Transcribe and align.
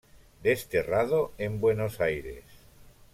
Desterrado 0.41 1.31
en 1.37 1.59
Buenos 1.61 2.01
Aires. 2.01 2.43